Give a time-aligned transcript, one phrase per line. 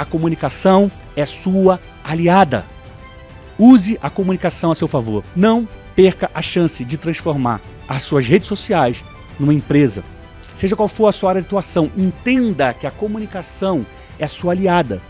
[0.00, 2.64] A comunicação é sua aliada.
[3.58, 5.22] Use a comunicação a seu favor.
[5.36, 9.04] Não perca a chance de transformar as suas redes sociais
[9.38, 10.02] numa empresa.
[10.56, 13.84] Seja qual for a sua área de atuação, entenda que a comunicação
[14.18, 15.02] é sua aliada.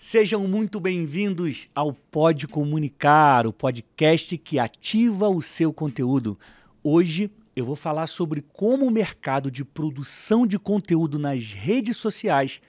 [0.00, 6.36] Sejam muito bem-vindos ao Pode Comunicar, o podcast que ativa o seu conteúdo.
[6.82, 12.60] Hoje eu vou falar sobre como o mercado de produção de conteúdo nas redes sociais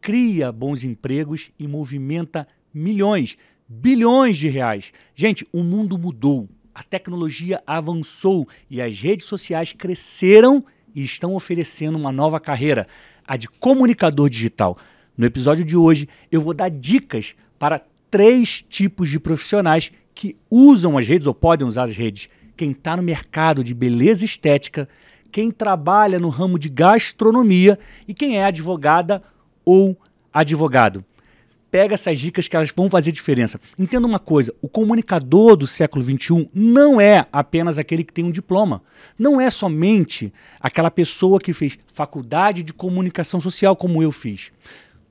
[0.00, 3.36] cria bons empregos e movimenta milhões,
[3.68, 4.92] bilhões de reais.
[5.14, 10.64] Gente, o mundo mudou, a tecnologia avançou e as redes sociais cresceram
[10.94, 12.86] e estão oferecendo uma nova carreira,
[13.26, 14.78] a de comunicador digital.
[15.16, 20.98] No episódio de hoje, eu vou dar dicas para três tipos de profissionais que usam
[20.98, 22.28] as redes ou podem usar as redes.
[22.60, 24.86] Quem está no mercado de beleza estética,
[25.32, 29.22] quem trabalha no ramo de gastronomia e quem é advogada
[29.64, 29.96] ou
[30.30, 31.02] advogado.
[31.70, 33.58] Pega essas dicas que elas vão fazer diferença.
[33.78, 38.30] Entenda uma coisa: o comunicador do século XXI não é apenas aquele que tem um
[38.30, 38.82] diploma.
[39.18, 40.30] Não é somente
[40.60, 44.52] aquela pessoa que fez faculdade de comunicação social, como eu fiz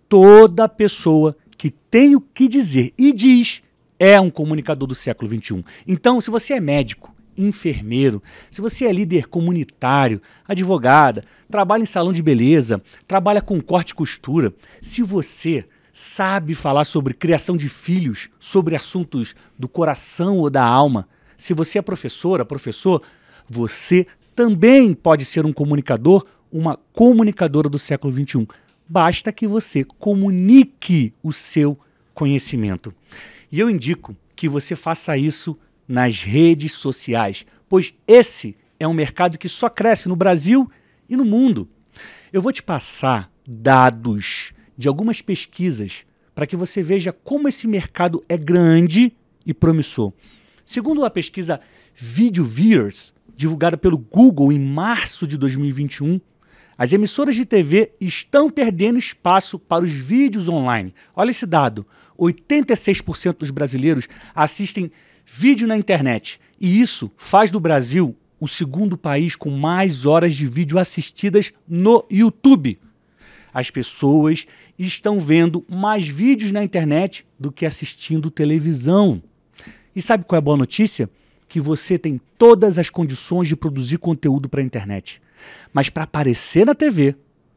[0.07, 3.63] toda pessoa que tem o que dizer e diz
[3.97, 5.65] é um comunicador do século XXI.
[5.87, 7.11] Então, se você é médico,
[7.47, 13.91] enfermeiro, se você é líder comunitário, advogada, trabalha em salão de beleza, trabalha com corte
[13.91, 20.49] e costura, se você sabe falar sobre criação de filhos, sobre assuntos do coração ou
[20.49, 23.01] da alma, se você é professora, professor,
[23.47, 28.47] você também pode ser um comunicador, uma comunicadora do século XXI
[28.89, 31.77] basta que você comunique o seu
[32.15, 32.91] conhecimento.
[33.51, 35.55] E eu indico que você faça isso
[35.89, 40.69] nas redes sociais, pois esse é um mercado que só cresce no Brasil
[41.09, 41.67] e no mundo.
[42.31, 48.23] Eu vou te passar dados de algumas pesquisas para que você veja como esse mercado
[48.29, 49.11] é grande
[49.43, 50.13] e promissor.
[50.63, 51.59] Segundo a pesquisa
[51.95, 56.21] Video Viewers, divulgada pelo Google em março de 2021,
[56.77, 60.93] as emissoras de TV estão perdendo espaço para os vídeos online.
[61.15, 61.85] Olha esse dado:
[62.17, 64.91] 86% dos brasileiros assistem
[65.31, 66.39] vídeo na internet.
[66.59, 72.05] E isso faz do Brasil o segundo país com mais horas de vídeo assistidas no
[72.09, 72.79] YouTube.
[73.53, 74.47] As pessoas
[74.77, 79.21] estão vendo mais vídeos na internet do que assistindo televisão.
[79.95, 81.09] E sabe qual é a boa notícia?
[81.47, 85.21] Que você tem todas as condições de produzir conteúdo para a internet.
[85.73, 87.15] Mas para aparecer na TV,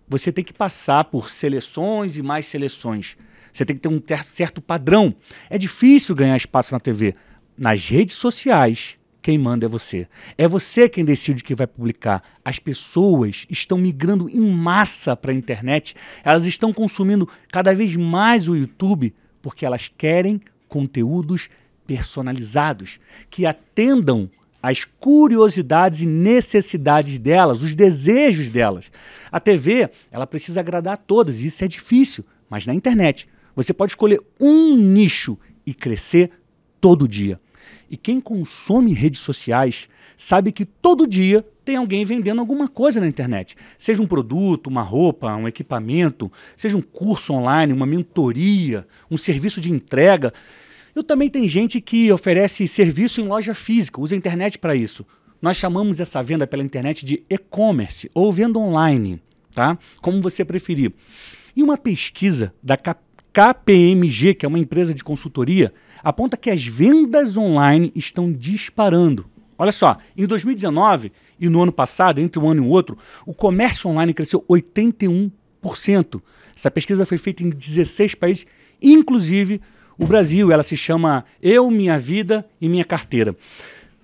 [0.08, 3.16] você tem que passar por seleções e mais seleções.
[3.52, 5.14] Você tem que ter um certo padrão.
[5.50, 7.14] É difícil ganhar espaço na TV.
[7.62, 10.08] Nas redes sociais, quem manda é você.
[10.36, 12.20] É você quem decide o que vai publicar.
[12.44, 15.94] As pessoas estão migrando em massa para a internet.
[16.24, 21.48] Elas estão consumindo cada vez mais o YouTube porque elas querem conteúdos
[21.86, 22.98] personalizados
[23.30, 24.28] que atendam
[24.60, 28.90] as curiosidades e necessidades delas, os desejos delas.
[29.30, 33.72] A TV, ela precisa agradar a todas, e isso é difícil, mas na internet você
[33.72, 36.32] pode escolher um nicho e crescer
[36.80, 37.40] todo dia.
[37.90, 43.06] E quem consome redes sociais sabe que todo dia tem alguém vendendo alguma coisa na
[43.06, 43.56] internet.
[43.78, 49.60] Seja um produto, uma roupa, um equipamento, seja um curso online, uma mentoria, um serviço
[49.60, 50.32] de entrega.
[50.94, 55.06] Eu também tem gente que oferece serviço em loja física, usa a internet para isso.
[55.40, 59.20] Nós chamamos essa venda pela internet de e-commerce ou venda online,
[59.52, 59.76] tá?
[60.00, 60.92] Como você preferir.
[61.54, 62.76] E uma pesquisa da
[63.32, 65.72] KPMG, que é uma empresa de consultoria,
[66.02, 69.26] aponta que as vendas online estão disparando.
[69.58, 73.88] Olha só, em 2019 e no ano passado, entre um ano e outro, o comércio
[73.88, 76.20] online cresceu 81%.
[76.54, 78.46] Essa pesquisa foi feita em 16 países,
[78.80, 79.60] inclusive
[79.98, 80.50] o Brasil.
[80.50, 83.36] Ela se chama Eu, Minha Vida e Minha Carteira.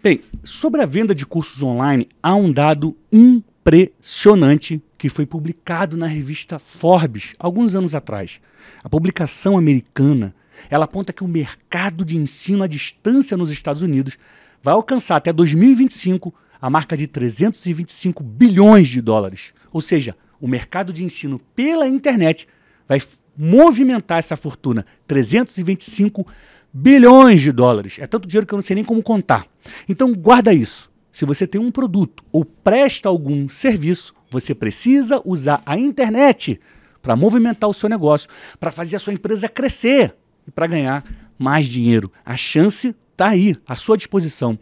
[0.02, 6.06] Bem, sobre a venda de cursos online, há um dado impressionante que foi publicado na
[6.06, 8.40] revista Forbes alguns anos atrás.
[8.82, 10.34] A publicação americana
[10.68, 14.18] ela aponta que o mercado de ensino à distância nos Estados Unidos
[14.62, 19.54] vai alcançar até 2025 a marca de 325 bilhões de dólares.
[19.72, 22.48] Ou seja, o mercado de ensino pela internet
[22.88, 23.00] vai
[23.36, 26.26] movimentar essa fortuna, 325
[26.72, 27.98] bilhões de dólares.
[28.00, 29.46] É tanto dinheiro que eu não sei nem como contar.
[29.88, 30.88] Então guarda isso.
[31.19, 36.61] Se você tem um produto ou presta algum serviço, você precisa usar a internet
[37.03, 38.29] para movimentar o seu negócio,
[38.61, 40.15] para fazer a sua empresa crescer
[40.47, 41.05] e para ganhar
[41.37, 42.12] mais dinheiro.
[42.25, 44.56] A chance está aí, à sua disposição.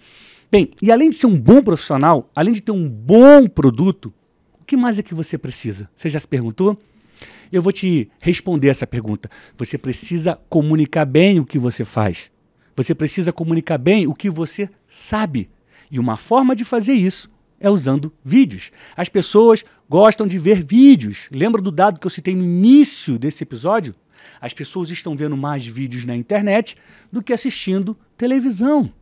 [0.51, 4.11] Bem, e além de ser um bom profissional, além de ter um bom produto,
[4.59, 5.91] o que mais é que você precisa?
[5.95, 6.81] Você já se perguntou?
[7.53, 9.29] Eu vou te responder essa pergunta.
[9.59, 12.31] Você precisa comunicar bem o que você faz.
[12.75, 15.51] Você precisa comunicar bem o que você sabe.
[15.91, 18.71] E uma forma de fazer isso é usando vídeos.
[18.97, 21.29] As pessoas gostam de ver vídeos.
[21.31, 23.95] Lembra do dado que eu citei no início desse episódio?
[24.41, 26.77] As pessoas estão vendo mais vídeos na internet
[27.11, 28.93] do que assistindo televisão.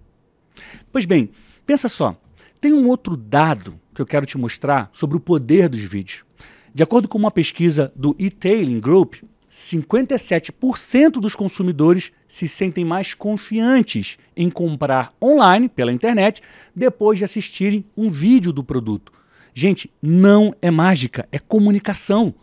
[0.92, 1.30] Pois bem,
[1.66, 2.16] pensa só.
[2.60, 6.24] Tem um outro dado que eu quero te mostrar sobre o poder dos vídeos.
[6.72, 9.16] De acordo com uma pesquisa do e-tailing Group,
[9.54, 16.42] 57% dos consumidores se sentem mais confiantes em comprar online, pela internet,
[16.74, 19.12] depois de assistirem um vídeo do produto.
[19.54, 22.34] Gente, não é mágica, é comunicação.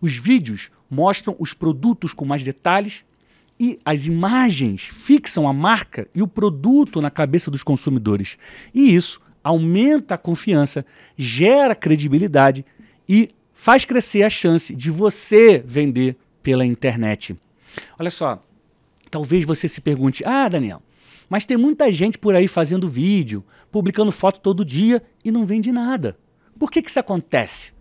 [0.00, 3.04] Os vídeos mostram os produtos com mais detalhes
[3.58, 8.38] e as imagens fixam a marca e o produto na cabeça dos consumidores.
[8.72, 10.86] E isso aumenta a confiança,
[11.18, 12.64] gera credibilidade
[13.08, 17.36] e faz crescer a chance de você vender pela internet.
[17.98, 18.42] Olha só,
[19.10, 20.82] talvez você se pergunte: ah, Daniel,
[21.28, 25.70] mas tem muita gente por aí fazendo vídeo, publicando foto todo dia e não vende
[25.70, 26.18] nada.
[26.58, 27.72] Por que, que isso acontece?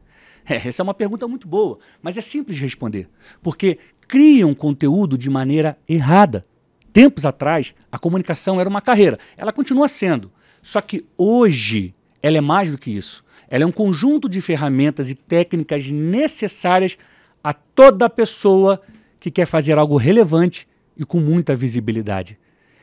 [0.47, 3.09] É, essa é uma pergunta muito boa, mas é simples de responder.
[3.41, 3.77] Porque
[4.07, 6.45] criam conteúdo de maneira errada.
[6.91, 9.19] Tempos atrás, a comunicação era uma carreira.
[9.37, 10.31] Ela continua sendo.
[10.61, 13.23] Só que hoje, ela é mais do que isso.
[13.47, 16.97] Ela é um conjunto de ferramentas e técnicas necessárias
[17.43, 18.81] a toda pessoa
[19.19, 22.37] que quer fazer algo relevante e com muita visibilidade.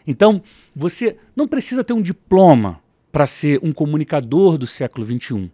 [0.06, 0.42] Então,
[0.74, 2.80] você não precisa ter um diploma
[3.10, 5.50] para ser um comunicador do século XXI.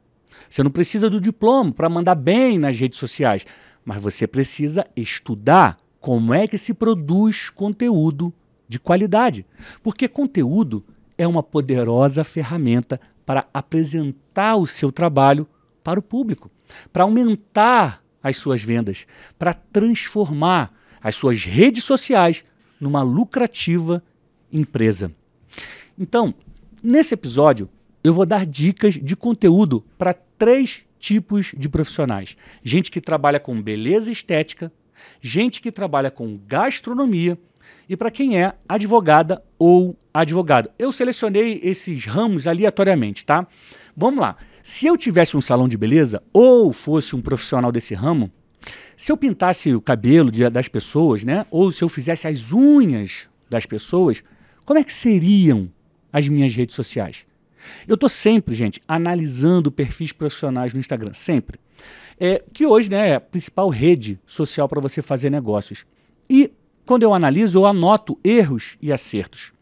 [0.48, 3.46] Você não precisa do diploma para mandar bem nas redes sociais,
[3.84, 8.32] mas você precisa estudar como é que se produz conteúdo
[8.68, 9.46] de qualidade.
[9.82, 10.84] Porque conteúdo
[11.16, 15.46] é uma poderosa ferramenta para apresentar o seu trabalho
[15.84, 16.50] para o público,
[16.92, 19.06] para aumentar as suas vendas,
[19.38, 22.44] para transformar as suas redes sociais
[22.80, 24.02] numa lucrativa
[24.52, 25.12] empresa.
[25.98, 26.34] Então,
[26.82, 27.68] nesse episódio,
[28.02, 33.60] eu vou dar dicas de conteúdo para três tipos de profissionais: gente que trabalha com
[33.60, 34.72] beleza estética,
[35.20, 37.38] gente que trabalha com gastronomia
[37.88, 40.70] e para quem é advogada ou advogado.
[40.78, 43.46] Eu selecionei esses ramos aleatoriamente, tá?
[43.96, 44.36] Vamos lá.
[44.62, 48.30] Se eu tivesse um salão de beleza ou fosse um profissional desse ramo,
[48.96, 51.44] se eu pintasse o cabelo de, das pessoas, né?
[51.50, 54.22] Ou se eu fizesse as unhas das pessoas,
[54.64, 55.68] como é que seriam
[56.12, 57.26] as minhas redes sociais?
[57.88, 61.58] Eu estou sempre, gente, analisando perfis profissionais no Instagram, sempre.
[62.18, 65.84] É, que hoje né, é a principal rede social para você fazer negócios.
[66.30, 66.52] E
[66.86, 69.52] quando eu analiso, eu anoto erros e acertos.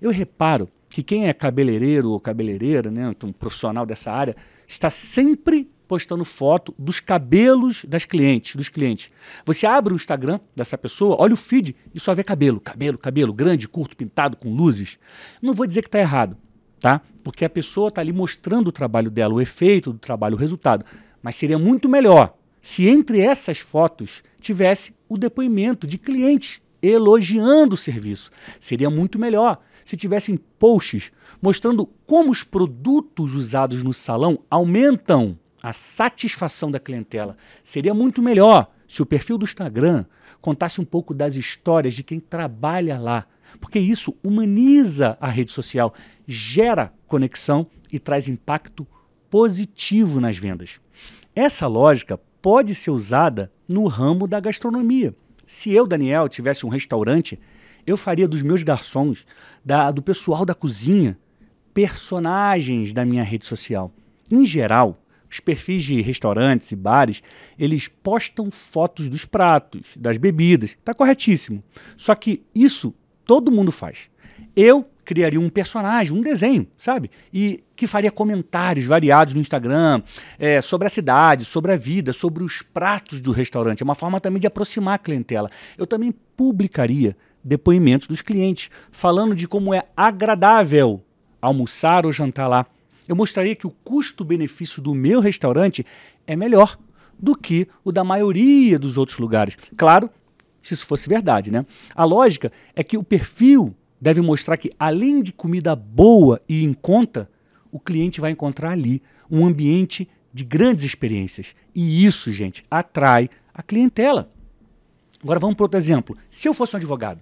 [0.00, 4.36] Eu reparo que quem é cabeleireiro ou cabeleireira, né, um profissional dessa área,
[4.68, 9.10] está sempre postando foto dos cabelos das clientes, dos clientes.
[9.44, 13.32] Você abre o Instagram dessa pessoa, olha o feed e só vê cabelo, cabelo, cabelo,
[13.32, 14.98] grande, curto, pintado, com luzes.
[15.40, 16.36] Não vou dizer que está errado,
[16.78, 17.00] tá?
[17.22, 20.84] Porque a pessoa está ali mostrando o trabalho dela, o efeito do trabalho, o resultado.
[21.22, 27.78] Mas seria muito melhor se entre essas fotos tivesse o depoimento de clientes elogiando o
[27.78, 28.30] serviço.
[28.58, 35.72] Seria muito melhor se tivessem posts mostrando como os produtos usados no salão aumentam a
[35.72, 37.36] satisfação da clientela.
[37.62, 40.04] Seria muito melhor se o perfil do Instagram
[40.40, 43.26] contasse um pouco das histórias de quem trabalha lá,
[43.60, 45.94] porque isso humaniza a rede social,
[46.26, 48.86] gera conexão e traz impacto
[49.30, 50.80] positivo nas vendas.
[51.34, 55.14] Essa lógica pode ser usada no ramo da gastronomia.
[55.52, 57.38] Se eu, Daniel, tivesse um restaurante,
[57.86, 59.26] eu faria dos meus garçons,
[59.62, 61.18] da, do pessoal da cozinha,
[61.74, 63.92] personagens da minha rede social.
[64.30, 64.98] Em geral,
[65.30, 67.22] os perfis de restaurantes e bares,
[67.58, 70.70] eles postam fotos dos pratos, das bebidas.
[70.70, 71.62] Está corretíssimo.
[71.98, 72.94] Só que isso
[73.26, 74.08] todo mundo faz.
[74.56, 77.10] Eu criaria um personagem, um desenho, sabe?
[77.32, 80.02] E que faria comentários variados no Instagram
[80.38, 83.82] é, sobre a cidade, sobre a vida, sobre os pratos do restaurante.
[83.82, 85.50] É uma forma também de aproximar a clientela.
[85.76, 91.02] Eu também publicaria depoimentos dos clientes, falando de como é agradável
[91.40, 92.66] almoçar ou jantar lá.
[93.08, 95.84] Eu mostraria que o custo-benefício do meu restaurante
[96.26, 96.78] é melhor
[97.18, 99.56] do que o da maioria dos outros lugares.
[99.76, 100.08] Claro,
[100.62, 101.66] se isso fosse verdade, né?
[101.94, 106.72] A lógica é que o perfil deve mostrar que, além de comida boa e em
[106.72, 107.30] conta,
[107.70, 111.54] o cliente vai encontrar ali um ambiente de grandes experiências.
[111.72, 114.28] E isso, gente, atrai a clientela.
[115.22, 116.18] Agora vamos para outro exemplo.
[116.28, 117.20] Se eu fosse um advogado,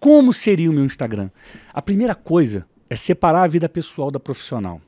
[0.00, 1.30] como seria o meu Instagram?
[1.72, 4.80] A primeira coisa é separar a vida pessoal da profissional.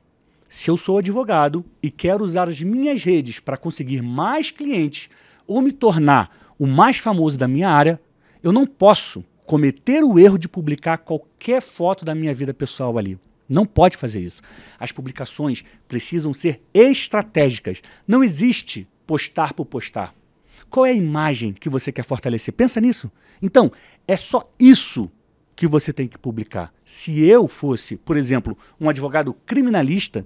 [0.49, 5.09] Se eu sou advogado e quero usar as minhas redes para conseguir mais clientes
[5.47, 8.01] ou me tornar o mais famoso da minha área,
[8.43, 13.19] eu não posso cometer o erro de publicar qualquer foto da minha vida pessoal ali.
[13.47, 14.41] Não pode fazer isso.
[14.79, 17.81] As publicações precisam ser estratégicas.
[18.07, 20.13] Não existe postar por postar.
[20.69, 22.53] Qual é a imagem que você quer fortalecer?
[22.53, 23.11] Pensa nisso.
[23.41, 23.71] Então,
[24.07, 25.11] é só isso
[25.55, 26.73] que você tem que publicar.
[26.83, 30.25] Se eu fosse, por exemplo, um advogado criminalista,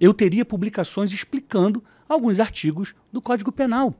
[0.00, 3.94] eu teria publicações explicando alguns artigos do Código Penal.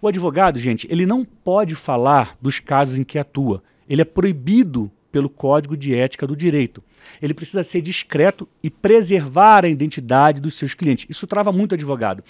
[0.00, 3.62] O advogado, gente, ele não pode falar dos casos em que atua.
[3.88, 6.82] Ele é proibido pelo Código de Ética do Direito.
[7.20, 11.06] Ele precisa ser discreto e preservar a identidade dos seus clientes.
[11.08, 12.22] Isso trava muito o advogado.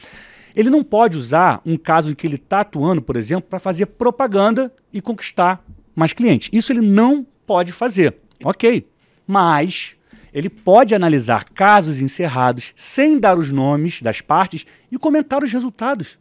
[0.54, 3.86] Ele não pode usar um caso em que ele está atuando, por exemplo, para fazer
[3.86, 6.48] propaganda e conquistar mais clientes.
[6.52, 8.16] Isso ele não pode fazer.
[8.42, 8.86] Ok.
[9.26, 9.96] Mas
[10.32, 16.18] ele pode analisar casos encerrados sem dar os nomes das partes e comentar os resultados.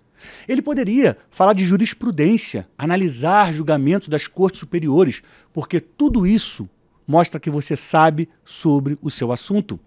[0.48, 5.22] Ele poderia falar de jurisprudência, analisar julgamentos das cortes superiores,
[5.54, 6.70] porque tudo isso
[7.08, 9.80] mostra que você sabe sobre o seu assunto.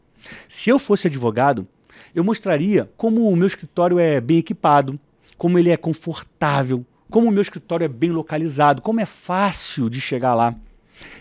[0.49, 1.67] Se eu fosse advogado,
[2.15, 4.99] eu mostraria como o meu escritório é bem equipado,
[5.37, 10.01] como ele é confortável, como o meu escritório é bem localizado, como é fácil de
[10.01, 10.55] chegar lá.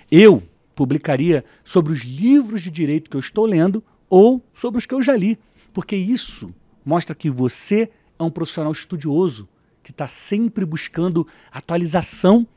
[0.10, 0.42] Eu
[0.76, 5.02] publicaria sobre os livros de direito que eu estou lendo ou sobre os que eu
[5.02, 5.38] já li,
[5.74, 6.54] porque isso
[6.86, 7.90] mostra que você
[8.22, 9.48] é um profissional estudioso
[9.84, 12.48] que está sempre buscando atualização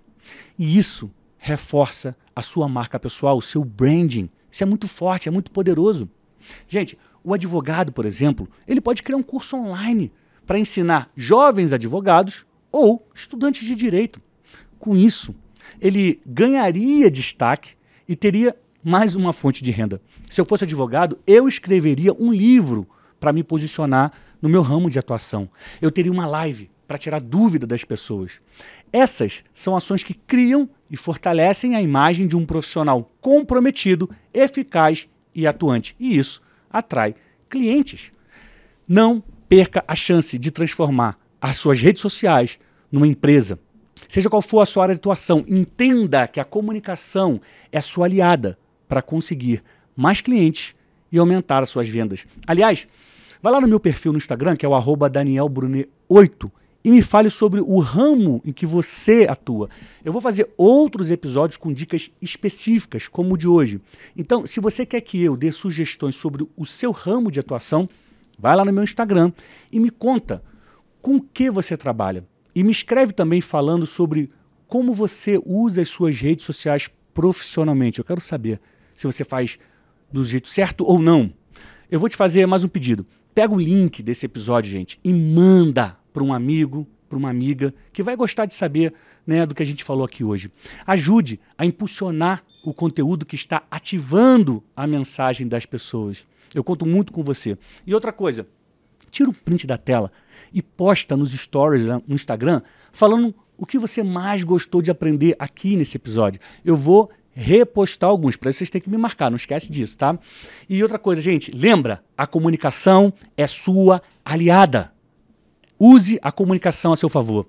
[0.59, 4.28] e isso reforça a sua marca pessoal, o seu branding.
[4.50, 6.09] Isso é muito forte, é muito poderoso.
[6.68, 10.12] Gente, o advogado, por exemplo, ele pode criar um curso online
[10.47, 14.21] para ensinar jovens advogados ou estudantes de direito.
[14.78, 15.35] Com isso,
[15.80, 17.75] ele ganharia destaque
[18.06, 20.00] e teria mais uma fonte de renda.
[20.28, 22.87] Se eu fosse advogado, eu escreveria um livro
[23.18, 24.12] para me posicionar
[24.44, 25.48] no meu ramo de atuação.
[25.80, 28.42] Eu teria uma live para tirar dúvida das pessoas.
[28.92, 35.46] Essas são ações que criam e fortalecem a imagem de um profissional comprometido, eficaz e
[35.46, 35.96] atuante.
[35.98, 37.14] E isso atrai
[37.48, 38.12] clientes.
[38.86, 42.58] Não perca a chance de transformar as suas redes sociais
[42.92, 43.58] numa empresa.
[44.10, 47.40] Seja qual for a sua área de atuação, entenda que a comunicação
[47.72, 49.62] é sua aliada para conseguir
[49.96, 50.74] mais clientes
[51.10, 52.26] e aumentar as suas vendas.
[52.46, 52.86] Aliás,
[53.44, 56.50] vai lá no meu perfil no Instagram, que é o danielbrunet8,
[56.82, 59.68] e me fale sobre o ramo em que você atua.
[60.02, 63.82] Eu vou fazer outros episódios com dicas específicas, como o de hoje.
[64.16, 67.86] Então, se você quer que eu dê sugestões sobre o seu ramo de atuação,
[68.38, 69.30] vai lá no meu Instagram
[69.70, 70.42] e me conta
[71.02, 72.24] com que você trabalha.
[72.54, 74.30] E me escreve também falando sobre
[74.66, 77.98] como você usa as suas redes sociais profissionalmente.
[77.98, 78.58] Eu quero saber
[78.94, 79.58] se você faz
[80.10, 81.30] do jeito certo ou não.
[81.90, 83.06] Eu vou te fazer mais um pedido.
[83.34, 88.02] Pega o link desse episódio, gente, e manda para um amigo, para uma amiga que
[88.02, 88.94] vai gostar de saber
[89.26, 90.52] né, do que a gente falou aqui hoje.
[90.86, 96.26] Ajude a impulsionar o conteúdo que está ativando a mensagem das pessoas.
[96.54, 97.58] Eu conto muito com você.
[97.84, 98.46] E outra coisa,
[99.10, 100.12] tira um print da tela
[100.52, 102.62] e posta nos stories no Instagram
[102.92, 106.40] falando o que você mais gostou de aprender aqui nesse episódio.
[106.64, 110.18] Eu vou repostar alguns, para isso vocês têm que me marcar, não esquece disso, tá?
[110.68, 114.92] E outra coisa, gente, lembra, a comunicação é sua aliada.
[115.78, 117.46] Use a comunicação a seu favor.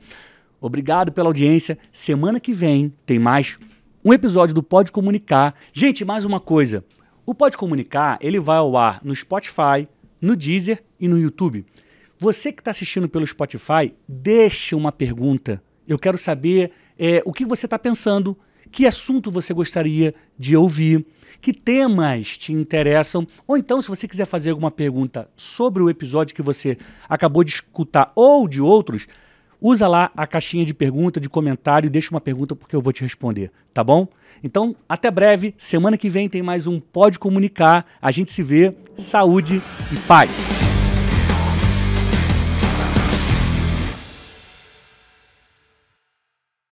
[0.60, 1.78] Obrigado pela audiência.
[1.94, 3.60] Semana que vem tem mais
[4.04, 5.54] um episódio do Pode Comunicar.
[5.72, 6.84] Gente, mais uma coisa.
[7.26, 9.88] O Pode Comunicar, ele vai ao ar no Spotify,
[10.20, 11.66] no Deezer e no YouTube.
[12.18, 15.62] Você que está assistindo pelo Spotify, deixa uma pergunta.
[15.88, 18.38] Eu quero saber é, o que você está pensando,
[18.72, 21.06] que assunto você gostaria de ouvir,
[21.42, 26.36] que temas te interessam, ou então, se você quiser fazer alguma pergunta sobre o episódio
[26.36, 29.08] que você acabou de escutar ou de outros,
[29.62, 33.02] usa lá a caixinha de pergunta, de comentário deixa uma pergunta porque eu vou te
[33.02, 34.08] responder, tá bom?
[34.44, 35.56] Então, até breve.
[35.58, 37.86] Semana que vem tem mais um Pode Comunicar.
[38.02, 38.76] A gente se vê.
[38.96, 40.75] Saúde e paz.